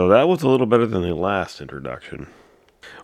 [0.00, 2.26] So that was a little better than the last introduction.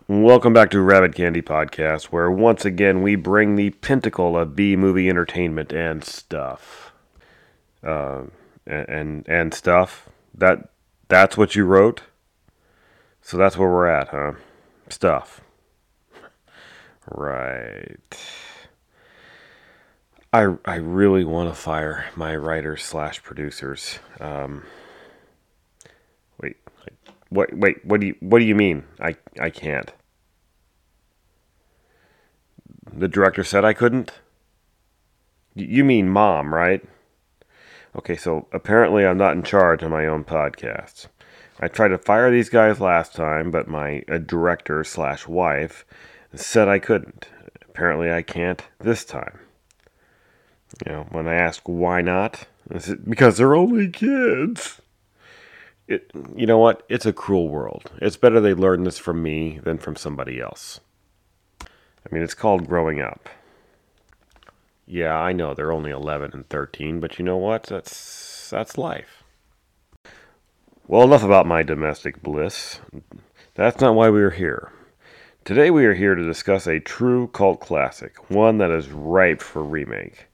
[0.07, 4.75] Welcome back to Rabbit Candy Podcast, where once again we bring the pinnacle of B
[4.75, 6.93] movie entertainment and stuff.
[7.83, 8.23] Uh,
[8.65, 10.09] and, and and stuff.
[10.33, 10.69] That
[11.07, 12.01] that's what you wrote.
[13.21, 14.31] So that's where we're at, huh?
[14.89, 15.41] Stuff.
[17.11, 18.17] Right.
[20.33, 23.99] I I really want to fire my writers slash producers.
[24.19, 24.63] Um,
[27.29, 27.53] what?
[27.53, 28.83] Wait, what do you what do you mean?
[28.99, 29.91] I I can't.
[32.91, 34.11] The director said I couldn't.
[35.55, 36.83] You mean mom, right?
[37.95, 41.07] Okay, so apparently I'm not in charge of my own podcast.
[41.59, 45.85] I tried to fire these guys last time, but my director slash wife
[46.35, 47.27] said I couldn't.
[47.67, 49.39] Apparently I can't this time.
[50.85, 52.45] You know, when I ask why not,
[53.07, 54.81] because they're only kids.
[55.87, 56.83] It, you know what?
[56.89, 57.91] It's a cruel world.
[58.01, 60.81] It's better they learn this from me than from somebody else.
[61.61, 63.29] I mean, it's called growing up.
[64.85, 67.63] Yeah, I know they're only 11 and 13, but you know what?
[67.63, 69.23] That's that's life.
[70.87, 72.79] Well, enough about my domestic bliss.
[73.55, 74.71] That's not why we are here.
[75.43, 79.63] Today we are here to discuss a true cult classic, one that is ripe for
[79.63, 80.27] remake.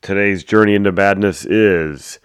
[0.00, 2.20] Today's journey into badness is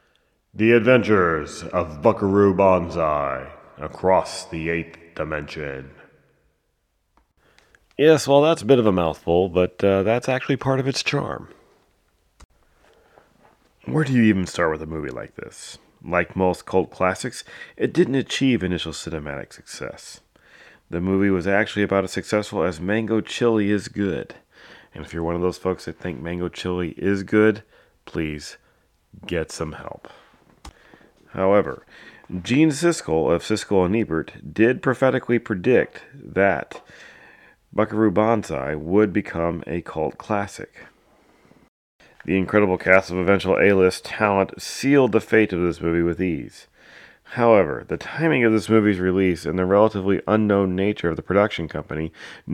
[0.58, 5.92] The Adventures of Buckaroo Banzai Across the Eighth Dimension.
[7.96, 11.04] Yes, well, that's a bit of a mouthful, but uh, that's actually part of its
[11.04, 11.50] charm.
[13.86, 15.78] Where do you even start with a movie like this?
[16.04, 17.44] Like most cult classics,
[17.76, 20.22] it didn't achieve initial cinematic success.
[20.90, 24.34] The movie was actually about as successful as Mango Chili is good.
[24.96, 27.62] And if you're one of those folks that think Mango Chili is good,
[28.06, 28.58] please
[29.28, 30.10] get some help.
[31.38, 31.86] However,
[32.42, 36.82] Gene Siskel of Siskel and Ebert did prophetically predict that
[37.72, 40.88] Buckaroo Banzai would become a cult classic.
[42.26, 46.66] The incredible cast of eventual A-list talent sealed the fate of this movie with ease.
[47.34, 51.68] However, the timing of this movie's release and the relatively unknown nature of the production
[51.68, 52.12] company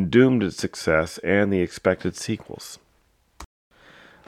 [0.10, 2.80] doomed its success and the expected sequels.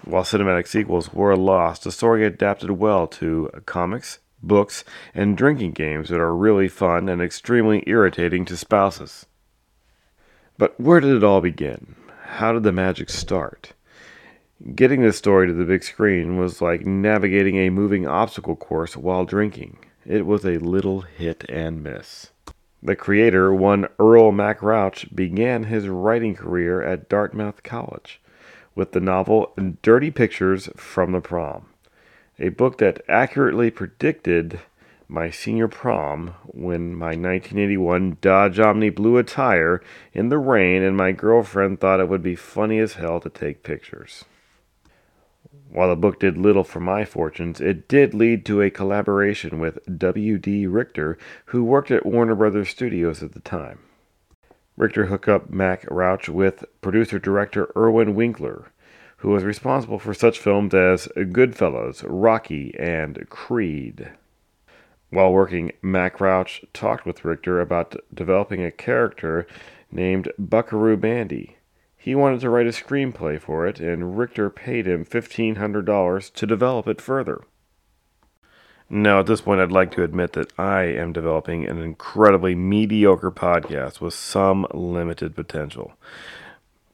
[0.06, 6.09] While cinematic sequels were lost, the story adapted well to comics, books, and drinking games
[6.09, 9.25] that are really fun and extremely irritating to spouses.
[10.57, 11.96] But where did it all begin?
[12.23, 13.74] How did the magic start?
[14.74, 19.25] Getting this story to the big screen was like navigating a moving obstacle course while
[19.25, 19.78] drinking.
[20.06, 22.31] It was a little hit and miss.
[22.81, 28.22] The creator, one Earl Mac Rauch, began his writing career at Dartmouth College
[28.75, 31.66] with the novel Dirty Pictures from the Prom,
[32.40, 34.59] a book that accurately predicted
[35.07, 39.81] my senior prom when my 1981 Dodge Omni blew a tire
[40.13, 43.63] in the rain and my girlfriend thought it would be funny as hell to take
[43.63, 44.25] pictures.
[45.69, 49.79] While the book did little for my fortunes, it did lead to a collaboration with
[49.97, 50.68] W.D.
[50.68, 53.79] Richter, who worked at Warner Brothers Studios at the time.
[54.78, 58.72] Richter hooked up Mac Rauch with producer director Irwin Winkler,
[59.25, 64.12] who was responsible for such films as Goodfellas, Rocky, and Creed.
[65.09, 69.47] While working, Mac Rauch talked with Richter about developing a character
[69.91, 71.58] named Buckaroo Bandy.
[71.97, 76.88] He wanted to write a screenplay for it, and Richter paid him $1,500 to develop
[76.88, 77.42] it further.
[78.92, 83.31] Now, at this point, I'd like to admit that I am developing an incredibly mediocre
[83.31, 85.94] podcast with some limited potential.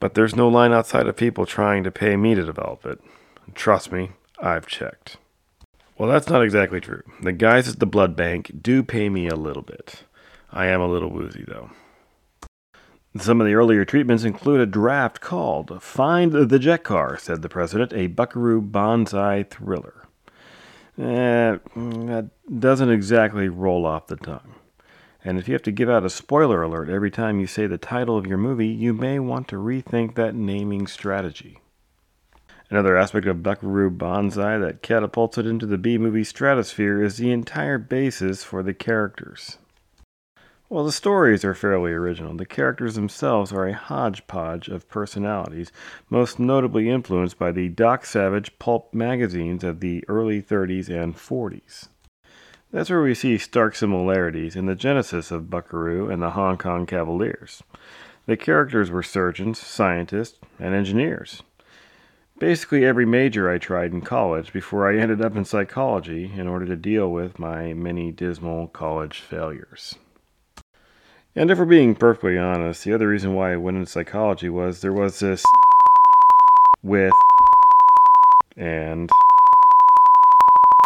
[0.01, 2.99] But there's no line outside of people trying to pay me to develop it.
[3.53, 5.17] Trust me, I've checked.
[5.97, 7.03] Well, that's not exactly true.
[7.21, 10.03] The guys at the blood bank do pay me a little bit.
[10.51, 11.69] I am a little woozy, though.
[13.15, 17.49] Some of the earlier treatments include a draft called Find the Jet Car, said the
[17.49, 20.07] president, a Buckaroo Banzai thriller.
[20.97, 24.55] Eh, that doesn't exactly roll off the tongue.
[25.23, 27.77] And if you have to give out a spoiler alert every time you say the
[27.77, 31.59] title of your movie, you may want to rethink that naming strategy.
[32.71, 37.31] Another aspect of Buckaroo Banzai that catapults it into the B movie stratosphere is the
[37.31, 39.57] entire basis for the characters.
[40.69, 45.69] While the stories are fairly original, the characters themselves are a hodgepodge of personalities,
[46.09, 51.89] most notably influenced by the Doc Savage pulp magazines of the early 30s and 40s.
[52.71, 56.85] That's where we see stark similarities in the genesis of Buckaroo and the Hong Kong
[56.85, 57.61] Cavaliers.
[58.27, 61.43] The characters were surgeons, scientists, and engineers.
[62.39, 66.65] basically every major I tried in college before I ended up in psychology in order
[66.65, 69.95] to deal with my many dismal college failures.
[71.35, 74.81] And if we're being perfectly honest, the other reason why I went into psychology was
[74.81, 75.43] there was this
[76.81, 77.13] with
[78.57, 79.09] and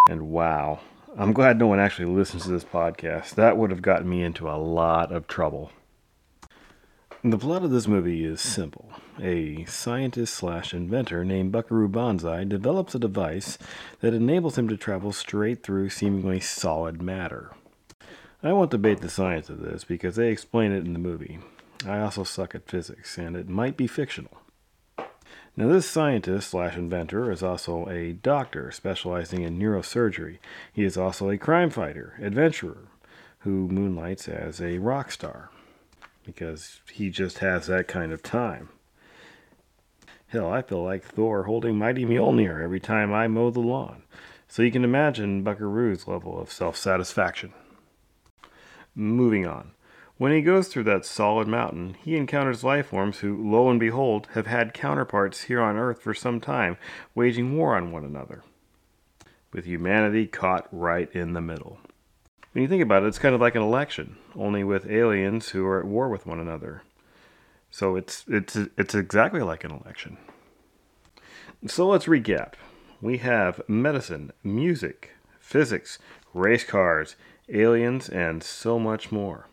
[0.10, 0.82] and wow.
[1.18, 3.36] I'm glad no one actually listens to this podcast.
[3.36, 5.72] That would have gotten me into a lot of trouble.
[7.24, 8.92] The plot of this movie is simple.
[9.22, 13.58] A scientist slash inventor named Buckaroo Banzai develops a device
[14.02, 17.52] that enables him to travel straight through seemingly solid matter.
[18.44, 21.40] I won't debate the science of this because they explain it in the movie.
[21.88, 24.42] I also suck at physics, and it might be fictional.
[25.58, 30.40] Now, this scientist slash inventor is also a doctor specializing in neurosurgery.
[30.74, 32.90] He is also a crime fighter, adventurer,
[33.40, 35.50] who moonlights as a rock star
[36.26, 38.70] because he just has that kind of time.
[40.28, 44.04] Hell, I feel like Thor holding Mighty Mjolnir every time I mow the lawn.
[44.48, 47.54] So you can imagine Buckaroo's level of self satisfaction.
[48.96, 49.72] Moving on.
[50.18, 54.30] When he goes through that solid mountain, he encounters life forms who, lo and behold,
[54.34, 56.78] have had counterparts here on Earth for some time,
[57.14, 58.44] waging war on one another,
[59.52, 61.80] with humanity caught right in the middle.
[62.54, 65.66] When you think about it, it's kind of like an election, only with aliens who
[65.66, 66.84] are at war with one another.
[67.70, 70.18] So it's it's it's exactly like an election.
[71.68, 72.54] So let's recap.
[73.02, 75.12] We have medicine, music,
[75.42, 76.00] physics,
[76.34, 77.18] race cars,
[77.50, 79.50] aliens, and so much more.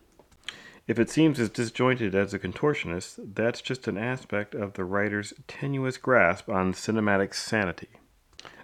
[0.88, 5.32] If it seems as disjointed as a contortionist, that's just an aspect of the writer's
[5.46, 7.88] tenuous grasp on cinematic sanity.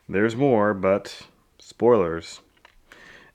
[0.09, 1.27] There's more, but
[1.61, 2.41] spoilers.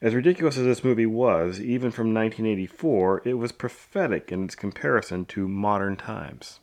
[0.01, 5.23] As ridiculous as this movie was, even from 1984, it was prophetic in its comparison
[5.27, 6.59] to modern times.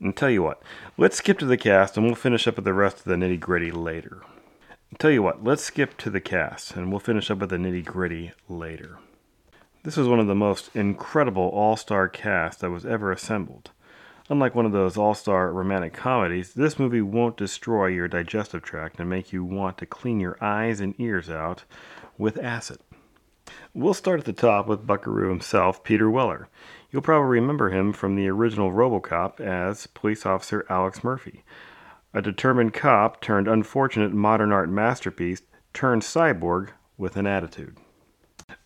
[0.00, 0.60] And tell you what,
[0.98, 3.38] let's skip to the cast and we'll finish up with the rest of the nitty
[3.38, 4.22] gritty later.
[4.98, 7.84] Tell you what, let's skip to the cast and we'll finish up with the nitty
[7.84, 8.98] gritty later.
[9.86, 13.70] This was one of the most incredible all star casts that was ever assembled.
[14.28, 18.98] Unlike one of those all star romantic comedies, this movie won't destroy your digestive tract
[18.98, 21.62] and make you want to clean your eyes and ears out
[22.18, 22.78] with acid.
[23.74, 26.48] We'll start at the top with Buckaroo himself, Peter Weller.
[26.90, 31.44] You'll probably remember him from the original Robocop as police officer Alex Murphy,
[32.12, 35.42] a determined cop turned unfortunate modern art masterpiece
[35.72, 37.76] turned cyborg with an attitude.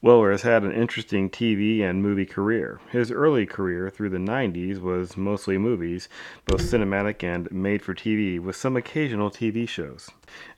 [0.03, 2.81] Weller has had an interesting TV and movie career.
[2.91, 6.09] His early career through the 90s was mostly movies,
[6.47, 10.11] both cinematic and made for TV, with some occasional TV shows.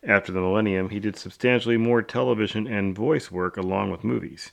[0.04, 4.52] After the millennium, he did substantially more television and voice work along with movies.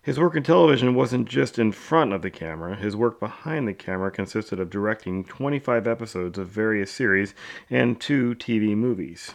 [0.00, 3.74] His work in television wasn't just in front of the camera, his work behind the
[3.74, 7.34] camera consisted of directing 25 episodes of various series
[7.68, 9.34] and two TV movies.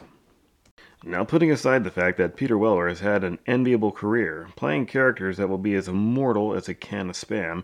[1.08, 5.38] Now, putting aside the fact that Peter Weller has had an enviable career, playing characters
[5.38, 7.64] that will be as immortal as a can of spam,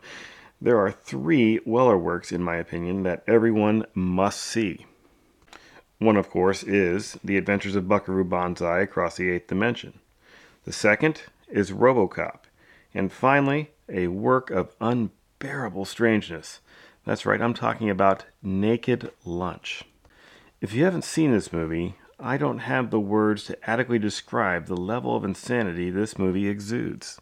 [0.62, 4.86] there are three Weller works, in my opinion, that everyone must see.
[5.98, 10.00] One, of course, is The Adventures of Buckaroo Banzai Across the Eighth Dimension.
[10.66, 12.42] The second is Robocop.
[12.94, 16.60] And finally, a work of unbearable strangeness.
[17.06, 19.84] That's right, I'm talking about Naked Lunch.
[20.60, 24.78] If you haven't seen this movie, I don't have the words to adequately describe the
[24.78, 27.20] level of insanity this movie exudes.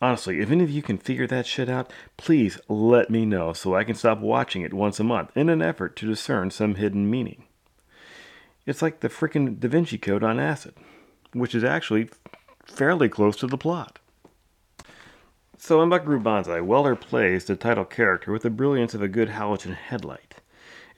[0.00, 3.74] Honestly, if any of you can figure that shit out, please let me know so
[3.74, 7.10] I can stop watching it once a month in an effort to discern some hidden
[7.10, 7.44] meaning.
[8.64, 10.74] It's like the frickin' Da Vinci Code on acid,
[11.32, 12.08] which is actually
[12.64, 13.98] fairly close to the plot.
[15.58, 19.28] So in Buckaroo Banzai, Weller plays the title character with the brilliance of a good
[19.28, 20.29] halogen headlight.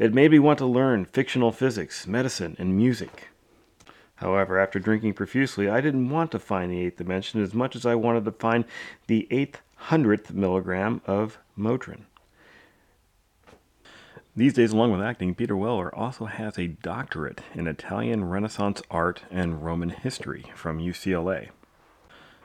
[0.03, 3.29] It made me want to learn fictional physics, medicine, and music.
[4.17, 7.87] However, after drinking profusely, I didn't want to find the eighth dimension as much as
[7.87, 8.65] I wanted to find
[9.07, 12.01] the eighth hundredth milligram of Motrin.
[14.35, 19.23] These days, along with acting, Peter Weller also has a doctorate in Italian Renaissance art
[19.31, 21.51] and Roman history from UCLA.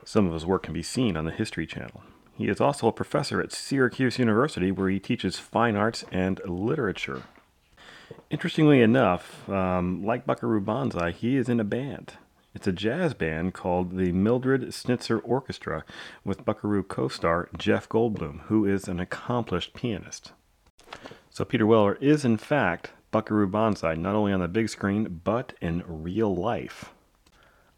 [0.04, 2.04] Some of his work can be seen on the History Channel.
[2.36, 7.24] He is also a professor at Syracuse University where he teaches fine arts and literature.
[8.30, 12.14] Interestingly enough, um, like Buckaroo Banzai, he is in a band.
[12.54, 15.82] It's a jazz band called the Mildred Snitzer Orchestra
[16.24, 20.32] with Buckaroo co star Jeff Goldblum, who is an accomplished pianist.
[21.30, 25.54] So Peter Weller is, in fact, Buckaroo Banzai, not only on the big screen, but
[25.62, 26.92] in real life.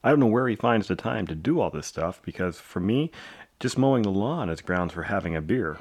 [0.03, 2.81] I don't know where he finds the time to do all this stuff because for
[2.81, 3.13] me,
[3.61, 5.79] just mowing the lawn is grounds for having a beer.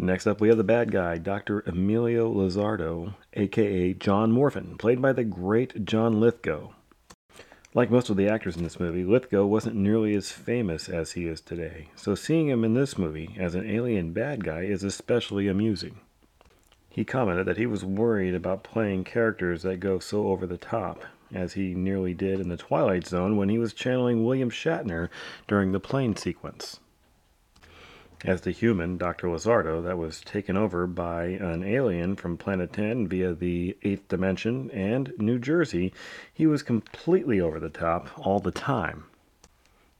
[0.00, 1.64] Next up, we have the bad guy, Dr.
[1.66, 6.68] Emilio Lizardo, aka John Whorfin, played by the great John Lithgow.
[7.74, 11.26] Like most of the actors in this movie, Lithgow wasn't nearly as famous as he
[11.26, 15.48] is today, so seeing him in this movie as an alien bad guy is especially
[15.48, 15.98] amusing.
[16.88, 21.02] He commented that he was worried about playing characters that go so over the top,
[21.34, 25.08] as he nearly did in The Twilight Zone when he was channeling William Shatner
[25.48, 26.78] during the plane sequence.
[28.24, 29.28] As the human, Dr.
[29.28, 34.70] Lizardo, that was taken over by an alien from Planet 10 via the Eighth Dimension
[34.72, 35.92] and New Jersey,
[36.34, 39.04] he was completely over the top all the time.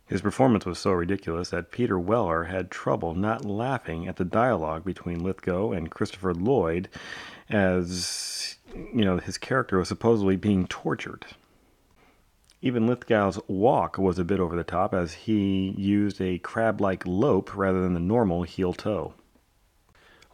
[0.06, 4.84] His performance was so ridiculous that Peter Weller had trouble not laughing at the dialogue
[4.84, 6.88] between Lithgow and Christopher Lloyd
[7.48, 11.25] as, you know, his character was supposedly being tortured.
[12.60, 17.06] Even Lithgow's walk was a bit over the top as he used a crab like
[17.06, 19.14] lope rather than the normal heel toe.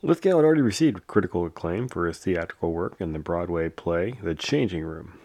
[0.00, 4.34] Lithgow had already received critical acclaim for his theatrical work in the Broadway play The
[4.34, 5.18] Changing Room.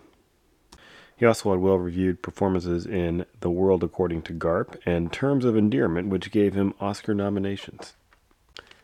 [1.16, 5.58] He also had well reviewed performances in The World According to Garp and Terms of
[5.58, 7.94] Endearment, which gave him Oscar nominations.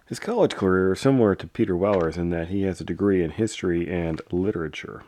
[0.05, 3.31] His college career is similar to Peter Weller's in that he has a degree in
[3.31, 5.03] history and literature.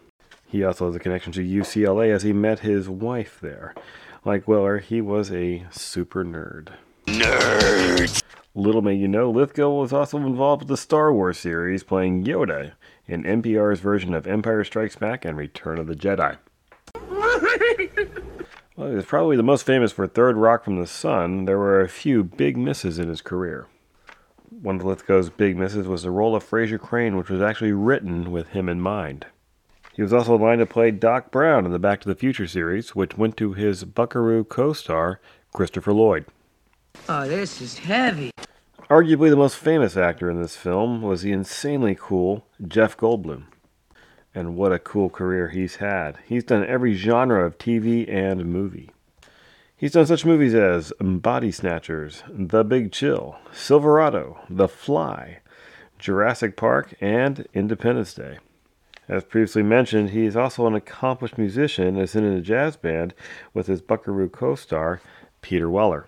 [0.47, 3.75] He also has a connection to UCLA as he met his wife there.
[4.23, 6.69] Like Weller, he was a super nerd.
[7.05, 8.23] Nerd!
[8.55, 12.71] Little may you know, Lithgow was also involved with the Star Wars series, playing Yoda
[13.05, 16.37] in NPR's version of Empire Strikes Back and Return of the Jedi.
[18.75, 21.45] well, he was probably the most famous for Third Rock from the Sun.
[21.45, 23.67] There were a few big misses in his career.
[24.49, 28.31] One of Lithgow's big misses was the role of Frasier Crane, which was actually written
[28.31, 29.27] with him in mind.
[29.97, 32.95] He was also aligned to play Doc Brown in the Back to the Future series,
[32.95, 35.19] which went to his Buckaroo co star,
[35.53, 36.25] Christopher Lloyd.
[37.09, 38.29] Oh, this is heavy.
[38.91, 43.45] Arguably the most famous actor in this film was the insanely cool Jeff Goldblum.
[44.35, 46.19] And what a cool career he's had.
[46.27, 48.91] He's done every genre of TV and movie.
[49.75, 55.39] He's done such movies as Body Snatchers, The Big Chill, Silverado, The Fly,
[55.97, 58.37] Jurassic Park, and Independence Day.
[59.09, 63.13] As previously mentioned, he is also an accomplished musician and is in a jazz band
[63.53, 64.99] with his Buckaroo co star,
[65.41, 66.07] Peter Weller.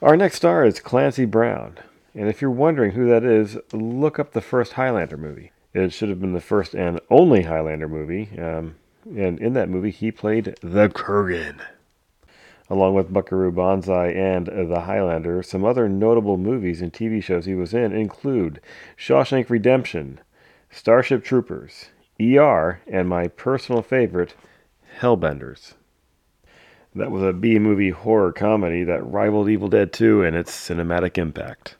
[0.00, 1.78] Our next star is Clancy Brown,
[2.14, 5.52] and if you're wondering who that is, look up the first Highlander movie.
[5.74, 8.30] It should have been the first and only Highlander movie.
[8.38, 11.60] Um, and in that movie, he played the Kurgan.
[12.68, 17.54] Along with Buckaroo Banzai and The Highlander, some other notable movies and TV shows he
[17.54, 18.60] was in include
[18.98, 20.18] Shawshank Redemption,
[20.70, 21.86] Starship Troopers,
[22.20, 24.34] ER, and my personal favorite,
[25.00, 25.74] Hellbenders.
[26.94, 31.18] That was a B movie horror comedy that rivaled Evil Dead 2 in its cinematic
[31.18, 31.76] impact.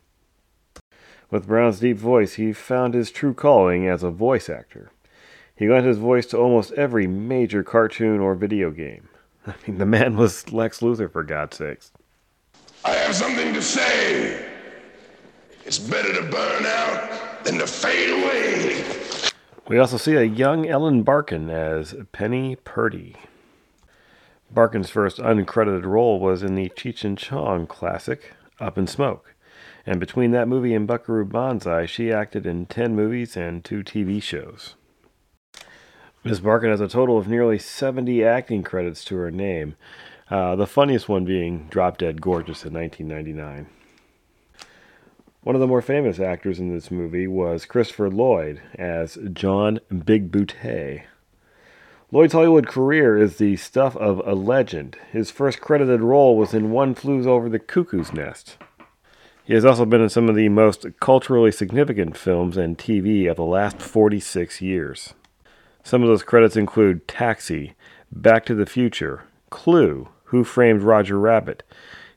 [1.30, 4.92] With Brown's deep voice, he found his true calling as a voice actor.
[5.56, 9.08] He lent his voice to almost every major cartoon or video game.
[9.46, 11.92] I mean, the man was Lex Luthor, for God's sakes.
[12.84, 14.46] I have something to say.
[15.64, 18.84] It's better to burn out than to fade away.
[19.68, 23.14] We also see a young Ellen Barkin as Penny Purdy.
[24.50, 29.34] Barkin's first uncredited role was in the Cheech and Chong classic, Up in Smoke.
[29.84, 34.20] And between that movie and Buckaroo Banzai, she acted in 10 movies and two TV
[34.20, 34.74] shows.
[36.24, 36.40] Ms.
[36.40, 39.76] Barkin has a total of nearly 70 acting credits to her name,
[40.28, 43.68] uh, the funniest one being Drop Dead Gorgeous in 1999.
[45.46, 51.04] One of the more famous actors in this movie was Christopher Lloyd as John Bigbooté.
[52.10, 54.96] Lloyd's Hollywood career is the stuff of a legend.
[55.12, 58.56] His first credited role was in One Flew Over the Cuckoo's Nest.
[59.44, 63.36] He has also been in some of the most culturally significant films and TV of
[63.36, 65.14] the last 46 years.
[65.84, 67.76] Some of those credits include Taxi,
[68.10, 71.62] Back to the Future, Clue, Who Framed Roger Rabbit.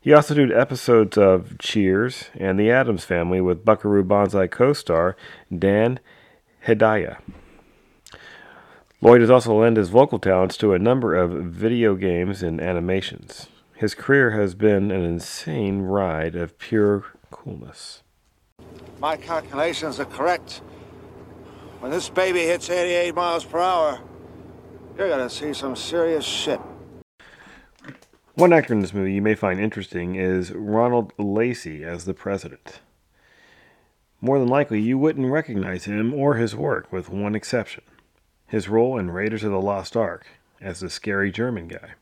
[0.01, 5.17] He also did episodes of Cheers and The Addams Family with Buckaroo Banzai co star
[5.53, 5.99] Dan
[6.65, 7.19] Hedaya.
[9.01, 13.47] Lloyd has also lent his vocal talents to a number of video games and animations.
[13.75, 18.01] His career has been an insane ride of pure coolness.
[19.01, 20.61] My calculations are correct.
[21.79, 23.99] When this baby hits 88 miles per hour,
[24.97, 26.61] you're gonna see some serious shit.
[28.39, 32.79] One actor in this movie you may find interesting is Ronald Lacey as the president.
[34.21, 37.83] More than likely, you wouldn't recognize him or his work, with one exception
[38.47, 40.25] his role in Raiders of the Lost Ark
[40.61, 41.95] as the scary German guy.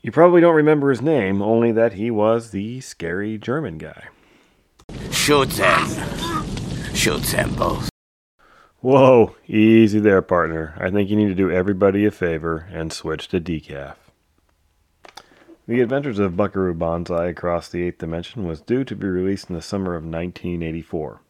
[0.00, 4.04] You probably don't remember his name, only that he was the scary German guy.
[5.10, 5.88] Shoot them.
[6.94, 7.90] Shoot them both.
[8.80, 10.74] Whoa, easy there, partner.
[10.80, 13.96] I think you need to do everybody a favor and switch to decaf.
[15.68, 19.56] The Adventures of Buckaroo Banzai Across the Eighth Dimension was due to be released in
[19.56, 21.20] the summer of 1984.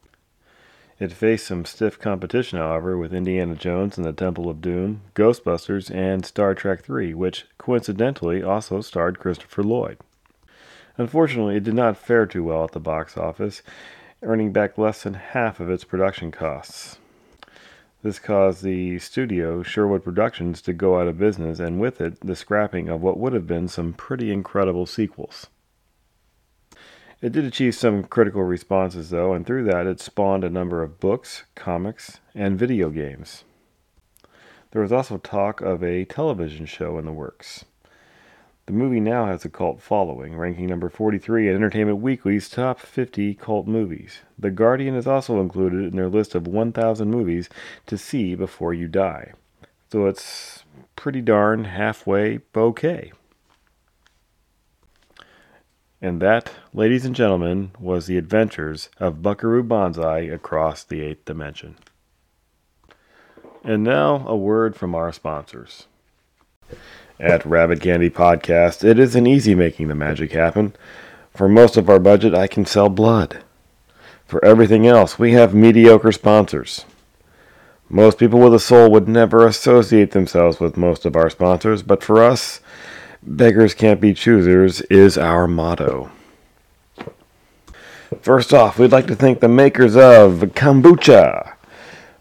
[0.99, 5.89] It faced some stiff competition, however, with Indiana Jones and the Temple of Doom, Ghostbusters,
[5.89, 9.97] and Star Trek III, which coincidentally also starred Christopher Lloyd.
[10.97, 13.63] Unfortunately, it did not fare too well at the box office,
[14.21, 16.99] earning back less than half of its production costs.
[18.07, 22.37] This caused the studio, Sherwood Productions, to go out of business, and with it, the
[22.37, 25.47] scrapping of what would have been some pretty incredible sequels.
[27.21, 31.01] It did achieve some critical responses, though, and through that, it spawned a number of
[31.01, 33.43] books, comics, and video games.
[34.71, 37.65] There was also talk of a television show in the works.
[38.67, 43.33] The movie now has a cult following, ranking number 43 in Entertainment Weekly's top 50
[43.35, 44.19] cult movies.
[44.37, 47.47] The Guardian is also included in their list of 1,000 movies
[47.85, 49.31] to see before you die.
[49.89, 50.65] So it's
[50.97, 53.13] pretty darn halfway okay.
[56.01, 61.77] And that, ladies and gentlemen, was the adventures of Buckaroo Banzai across the eighth dimension.
[63.63, 65.87] And now, a word from our sponsors.
[67.19, 70.75] At Rabbit Candy Podcast, it isn't easy making the magic happen.
[71.33, 73.39] For most of our budget, I can sell blood.
[74.27, 76.85] For everything else, we have mediocre sponsors.
[77.89, 82.03] Most people with a soul would never associate themselves with most of our sponsors, but
[82.03, 82.61] for us,
[83.23, 86.11] beggars can't be choosers is our motto.
[88.21, 91.56] First off, we'd like to thank the makers of kombucha.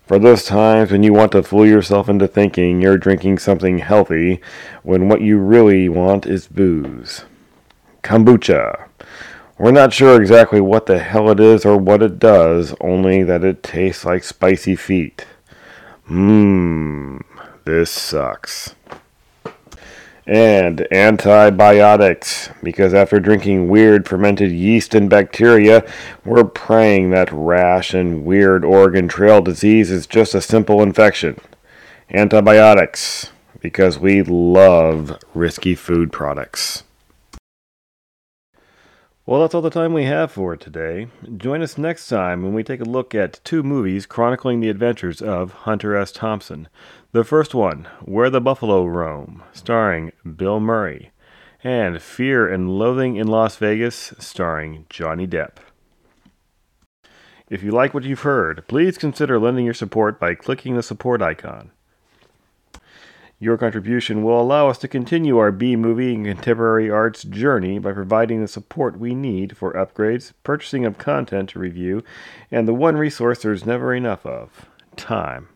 [0.07, 4.41] For those times when you want to fool yourself into thinking you're drinking something healthy
[4.85, 7.25] when what you really want is booze.
[8.05, 8.89] Kombucha.
[9.59, 13.43] We're not sure exactly what the hell it is or what it does, only that
[13.43, 15.26] it tastes like spicy feet.
[16.09, 17.23] Mmm,
[17.65, 18.76] this sucks
[20.26, 25.84] and antibiotics because after drinking weird fermented yeast and bacteria,
[26.25, 31.41] we're praying that rash and weird Oregon Trail disease is just a simple infection.
[32.10, 36.84] Antibiotics because we love risky food products.
[39.28, 41.08] Well, that's all the time we have for today.
[41.36, 45.21] Join us next time when we take a look at two movies chronicling the adventures
[45.21, 46.12] of Hunter S.
[46.12, 46.69] Thompson.
[47.10, 51.10] The first one, Where the Buffalo Roam, starring Bill Murray,
[51.65, 55.56] and Fear and Loathing in Las Vegas, starring Johnny Depp.
[57.50, 61.21] If you like what you've heard, please consider lending your support by clicking the support
[61.21, 61.73] icon.
[63.39, 67.93] Your contribution will allow us to continue our B movie and contemporary arts journey by
[67.93, 72.03] providing the support we need for upgrades, purchasing of content to review,
[72.51, 75.49] and the one resource there's never enough of time.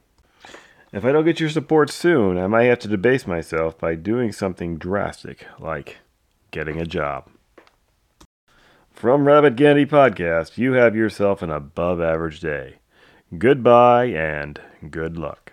[0.92, 4.32] If I don't get your support soon, I might have to debase myself by doing
[4.32, 5.98] something drastic, like
[6.50, 7.30] getting a job.
[8.90, 12.80] From Rabbit Candy Podcast, you have yourself an above average day.
[13.38, 15.49] Goodbye and good luck.